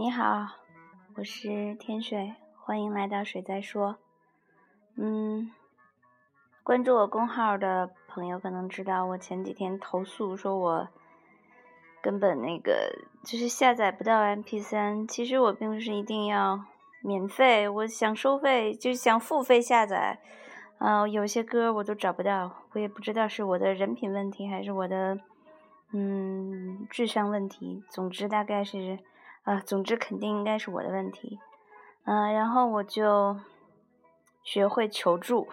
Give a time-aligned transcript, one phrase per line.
[0.00, 0.46] 你好，
[1.14, 3.98] 我是天水，欢迎来到水在说。
[4.96, 5.52] 嗯，
[6.62, 10.88] 关注我公号的朋友可能知道，我前几天投诉说我
[12.00, 12.90] 根本那个
[13.22, 15.06] 就是下载不到 MP3。
[15.06, 16.64] 其实我并不是一定要
[17.02, 20.18] 免费，我想收费就想付费下载。
[20.78, 25.20] 嗯，有些歌我都找不到，我也不知道是我的人品问题还是我的
[25.92, 27.84] 嗯智商问题。
[27.90, 28.98] 总之大概是。
[29.44, 31.40] 啊，总之肯定应该是我的问题，
[32.04, 33.36] 嗯，然后我就
[34.42, 35.48] 学会求助，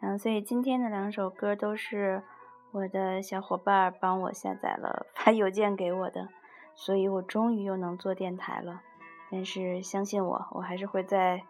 [0.00, 2.22] 嗯，所以今天的两首歌都是
[2.70, 6.28] 我的小伙伴帮我下载了， 发邮件给我的，
[6.74, 8.82] 所以我终于又能做电台了。
[9.30, 11.42] 但是相信我，我还是会在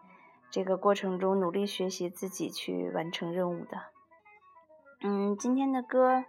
[0.51, 3.83] 这个过程中努力学习，自己去完成任务的。
[5.03, 6.25] 嗯，今天的歌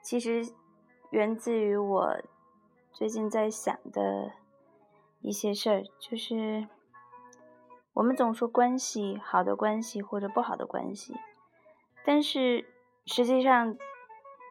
[0.00, 0.52] 其实
[1.10, 2.16] 源自于我
[2.92, 4.30] 最近在想的。
[5.20, 6.66] 一些事儿，就是
[7.92, 11.14] 我们总说关系好的关系或者不好的关系，
[12.04, 12.64] 但是
[13.04, 13.76] 实际上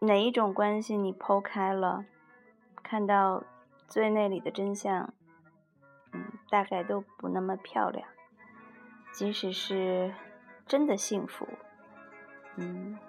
[0.01, 2.05] 哪一种关系你剖开了，
[2.83, 3.43] 看到
[3.87, 5.13] 最内里的真相，
[6.13, 8.07] 嗯，大概都不那么漂亮。
[9.11, 10.13] 即使是
[10.67, 11.47] 真的幸福，
[12.57, 12.99] 嗯，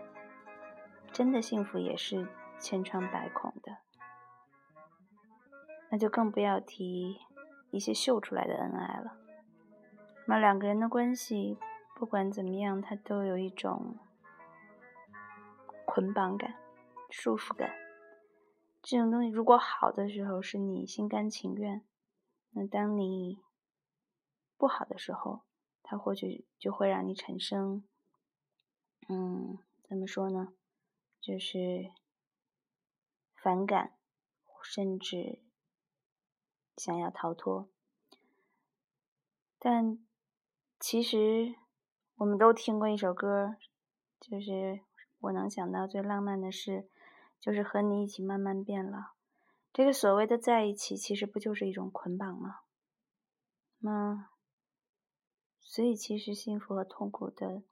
[1.13, 2.27] 真的幸福也是
[2.59, 3.77] 千疮百孔的，
[5.91, 7.21] 那就更不要提。
[7.71, 9.17] 一些秀出来的恩爱了，
[10.27, 11.57] 那两个人的关系，
[11.97, 13.97] 不管怎么样，他都有一种
[15.85, 16.57] 捆绑感、
[17.11, 17.71] 束缚感。
[18.83, 21.85] 这种东西如果好的时候是你心甘情愿，
[22.51, 23.41] 那当你
[24.57, 25.43] 不好的时候，
[25.83, 27.85] 他或许就会让你产生，
[29.09, 30.55] 嗯，怎么说呢？
[31.21, 31.93] 就是
[33.37, 33.93] 反感，
[34.63, 35.41] 甚至。
[36.81, 37.69] 想要逃脱，
[39.59, 39.99] 但
[40.79, 41.55] 其实
[42.17, 43.57] 我们都听过一首歌，
[44.19, 44.81] 就是
[45.19, 46.89] 我能想到最浪漫的事，
[47.39, 49.11] 就是和你一起慢慢变老。
[49.75, 52.61] 这个所谓的在一起，其实不就是一种捆绑吗？
[53.81, 54.31] 那
[55.61, 57.63] 所以其实幸福和痛苦的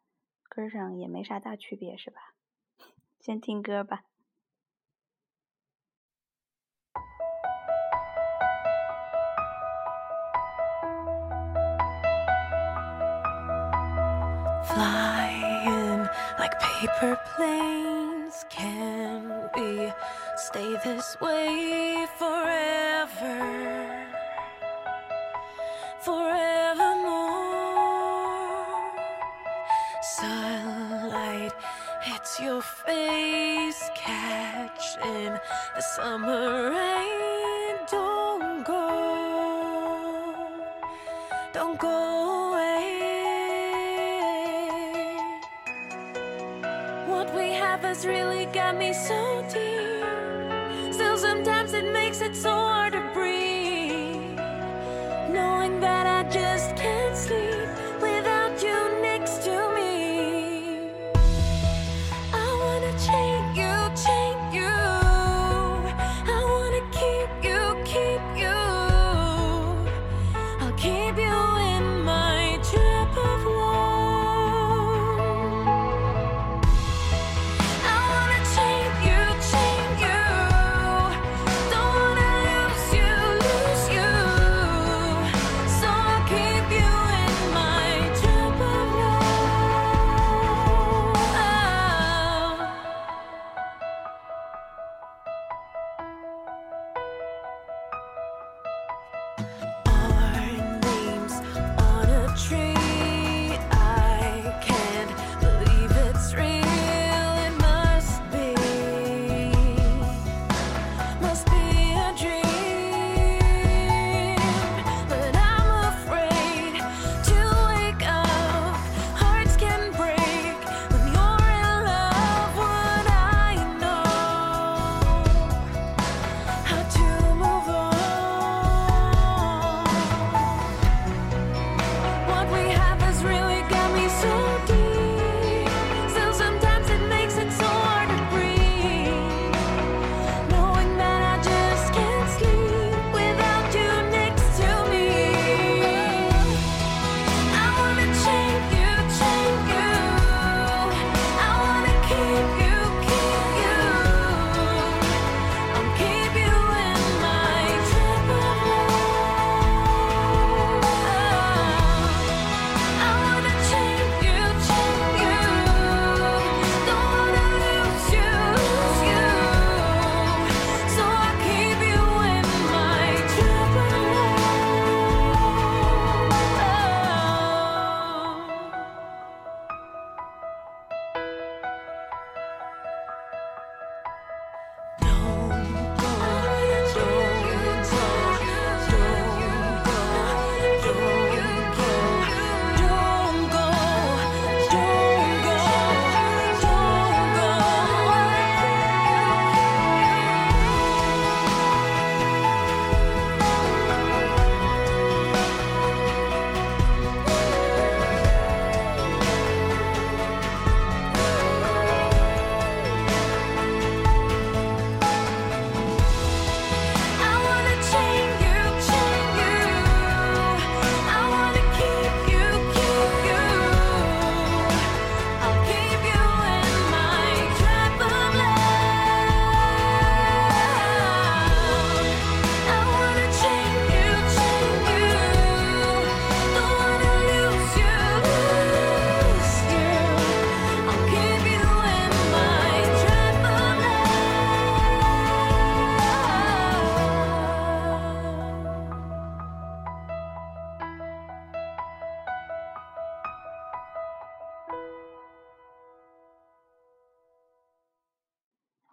[0.51, 2.35] 根上也没啥大区别，是吧？
[3.19, 4.05] 先听歌吧。
[16.79, 19.93] Paper planes can we
[20.37, 22.58] stay this way forever
[47.99, 50.93] has really got me so deep.
[50.93, 54.39] Still, sometimes it makes it so hard to breathe.
[55.33, 57.68] Knowing that I just can't sleep.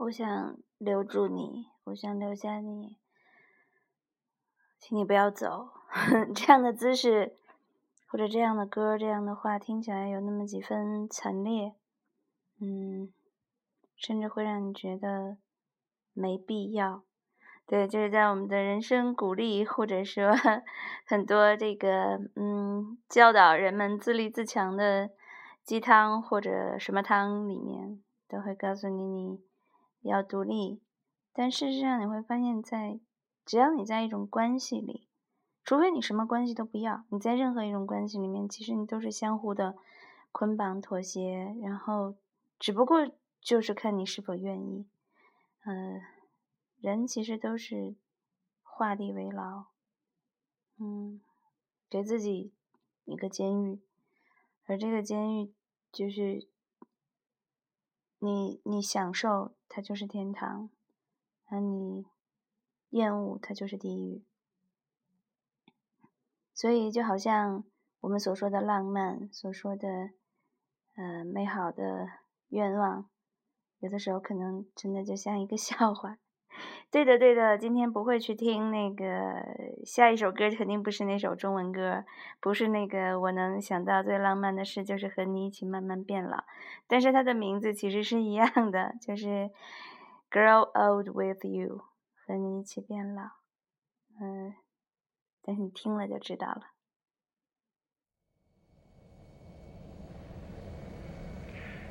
[0.06, 2.98] 我想留住你，我想留下你，
[4.80, 5.69] 请你不要走。
[6.36, 7.36] 这样的姿势，
[8.07, 11.74] 或者这样的歌，这样的话，听起来有那么几分惨烈，
[12.62, 13.12] 嗯，
[13.96, 15.38] 甚至会让你觉得
[16.13, 17.04] 没必要。
[17.66, 20.36] 对，就是在我们的人生鼓励，或者说
[21.08, 25.10] 很多这个嗯教导人们自立自强的
[25.63, 29.40] 鸡汤或者什么汤里面，都会告诉你你
[30.10, 30.81] 要独立。
[31.34, 33.00] 但事实上，你会发现在
[33.46, 35.07] 只要你在一种关系里，
[35.63, 39.75] 除非你什么关系都不要，你在任何一种关系里面，其实你都是相互的
[40.31, 42.16] 捆绑、妥协，然后
[42.60, 43.10] 只不过
[43.42, 44.86] 就是看你是否愿意，
[45.66, 46.02] 嗯。
[46.81, 47.96] 人其实都是
[48.62, 49.66] 画地为牢，
[50.78, 51.19] 嗯，
[51.90, 52.54] 给自己
[53.06, 53.80] 一个监狱，
[54.66, 55.51] 而这个监狱
[55.92, 56.48] 就是
[58.25, 60.69] 你你享受它就是天堂，
[61.45, 62.06] 而你
[62.89, 64.24] 厌恶它就是地狱。
[66.54, 67.63] 所以就好像
[68.00, 70.12] 我们所说的浪漫，所说的
[70.95, 72.07] 呃美好的
[72.50, 73.10] 愿望，
[73.80, 76.18] 有的时候可能真的就像一个笑话。
[76.96, 79.06] 对的，对的，今天不会去听那个
[79.86, 82.06] 下一首歌，肯定不是那首中文歌，
[82.40, 86.46] 不是那个我能想到最浪漫的事就是和你一起慢慢变老，
[86.88, 89.52] 但是它的名字其实是一样的，就是
[90.32, 91.84] Grow Old with You，
[92.26, 93.24] 和你一起变老，
[94.22, 94.54] 嗯，
[95.44, 96.62] 但是你听了就知道了。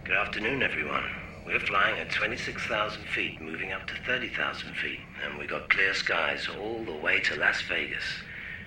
[0.07, 1.24] Good afternoon, everyone.
[1.47, 6.49] We're flying at 26,000 feet, moving up to 30,000 feet, and we've got clear skies
[6.49, 8.05] all the way to Las Vegas.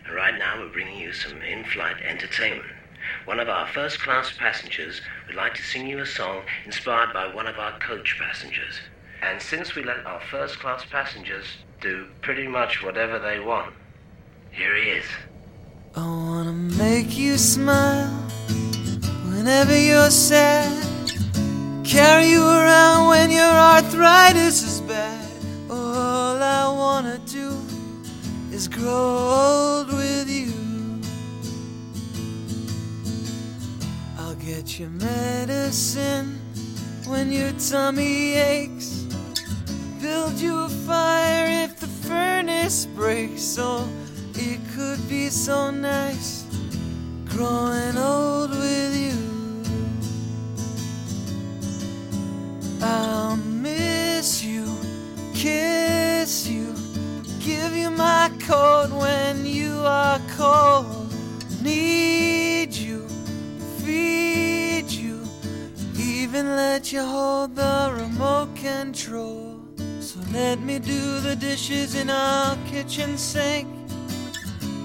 [0.06, 2.70] And right now we're bringing you some in-flight entertainment.
[3.26, 7.48] One of our first-class passengers would like to sing you a song inspired by one
[7.48, 8.76] of our coach passengers.
[9.24, 11.46] And since we let our first-class passengers
[11.82, 13.74] do pretty much whatever they want,
[14.52, 15.06] here he is.
[15.96, 18.14] I wanna make you smile
[19.32, 20.88] whenever you're sad
[21.88, 22.47] carry you
[23.98, 25.26] arthritis is bad.
[25.70, 27.52] All I wanna do
[28.52, 30.54] is grow old with you.
[34.20, 36.40] I'll get you medicine
[37.08, 39.06] when your tummy aches.
[40.00, 43.58] Build you a fire if the furnace breaks.
[43.60, 43.88] Oh,
[44.36, 46.37] it could be so nice
[71.43, 73.69] dishes in our kitchen sink.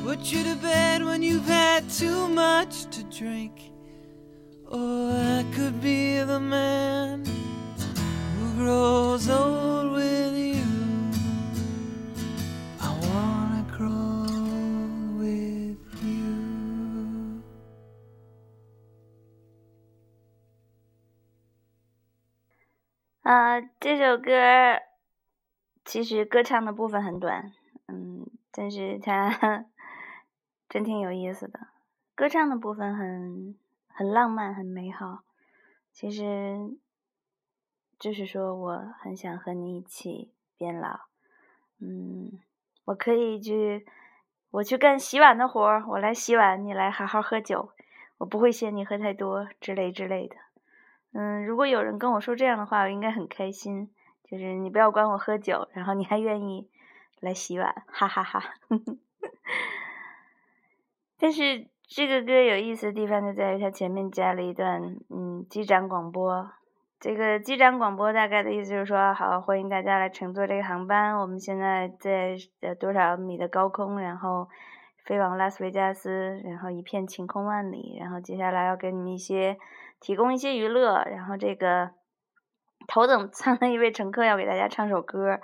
[0.04, 3.72] Put you to bed when you've had too much to drink.
[4.70, 7.24] Oh, I could be the man
[8.58, 10.66] grows old with you.
[12.82, 14.26] I wanna grow
[15.20, 17.42] with you.
[23.22, 24.32] 啊，这首歌
[25.85, 27.53] 其实歌唱的部分很短，
[27.89, 29.67] 嗯，但是它
[30.69, 31.69] 真挺有意思的。
[32.15, 33.57] 歌唱的部分很
[33.89, 35.25] 很浪漫，很美好。
[35.93, 36.77] 其实。
[37.99, 41.03] 就是说，我很想和你一起变老。
[41.79, 42.33] 嗯，
[42.87, 43.87] 我可以去，
[44.51, 47.71] 我去干洗碗的活儿，我来洗碗，你来好好喝酒，
[48.19, 50.35] 我不会嫌你喝太多之类之类的。
[51.13, 53.95] 嗯，如果有人跟我说这样的话，我应该很开心。
[54.33, 56.67] 就是你不要管我喝酒，然后你还愿意
[57.21, 58.43] 来洗碗，哈哈哈。
[61.21, 66.51] 但是这个歌有意思的地方就在于它前面加了一段嗯机长广播。
[66.99, 71.15] 这个机长广播大概的意思就是说，好，欢迎大家来乘坐这个航班。
[71.19, 74.49] 我们现在在呃多少米的高空，然后
[75.05, 77.99] 飞往拉斯维加斯，然后一片晴空万里。
[78.01, 79.59] 然后接下来要给你们一些
[80.01, 81.05] 提供一些娱乐。
[81.05, 81.91] 然后这个
[82.87, 85.41] 头等舱的一位乘客要给大家唱首歌，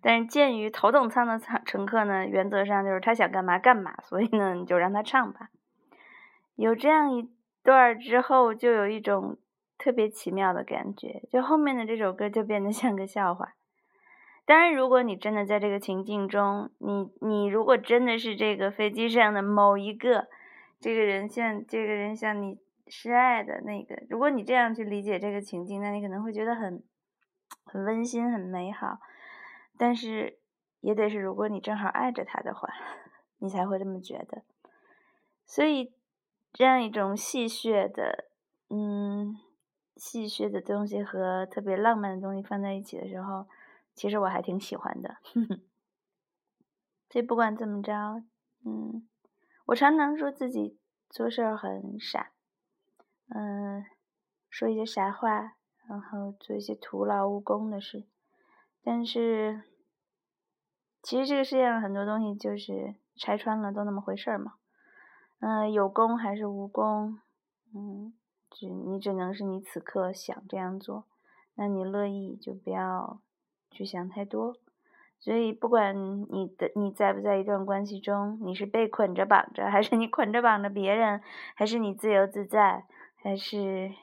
[0.00, 5.48] 但是鉴于头等舱的乘乘客呢，原则上就是他想干嘛干嘛，所以呢你就让他唱吧。
[6.56, 7.30] 有这样一
[7.62, 9.38] 段之后，就有一种。
[9.78, 13.54] 特别奇妙的感觉，就后面的这首歌就变得像个笑话。
[14.46, 20.28] 当然，如果你真的在这个情境中，你你如果真的是这个飞机上的某一个
[20.78, 22.58] 这个人，像这个人像你
[22.94, 26.84] 示爱的那个，如果你这样去理解这个情境，那你可能会觉得很
[27.64, 28.98] 很温馨、很美好。
[29.78, 30.38] 但是
[30.80, 32.68] 也得是，如果你正好爱着他的话，
[33.38, 34.42] 你才会这么觉得。
[35.46, 35.94] 所以，
[36.52, 38.26] 这样一种戏谑的，
[38.68, 39.38] 嗯，
[39.96, 43.48] 戏谑的东西和特别浪漫的东西放在一起的时候，
[43.94, 45.16] 其实我还挺喜欢的。
[47.08, 48.22] 所以不管怎么着，
[48.66, 49.08] 嗯，
[49.64, 52.32] 我常常说自己做事儿很傻，
[53.34, 53.84] 嗯，
[54.50, 55.54] 说一些傻话，
[55.88, 58.04] 然后做一些徒劳无功的事。
[58.84, 59.62] 但是，
[61.02, 64.54] 其实这个世界上很多东西就是拆穿了都那么回事儿嘛。
[65.40, 67.18] 嗯，有功还是无功，
[67.74, 68.12] 嗯，
[68.50, 71.06] 只你只能是你此刻想这样做，
[71.54, 73.20] 那你乐意就不要
[73.70, 74.56] 去想太多。
[75.18, 75.96] 所以，不管
[76.30, 81.22] 你的你在不在一段关系中，你是被捆着绑着，还是你捆着绑着别人，
[81.54, 82.84] 还是你自由自在，
[83.22, 83.94] 还是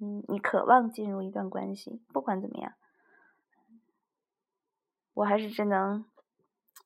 [0.00, 2.72] 嗯你渴望进入一段关系，不管怎么样，
[5.12, 6.06] 我还是只能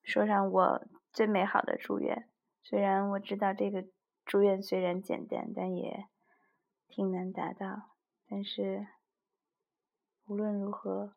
[0.02, 2.28] 说上我最美好的祝愿。
[2.62, 3.86] 虽然我知道这个
[4.24, 6.08] 祝愿虽然简单，但也
[6.88, 7.90] 挺难达到。
[8.26, 8.88] 但是
[10.26, 11.14] 无论如何，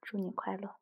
[0.00, 0.77] 祝你快乐。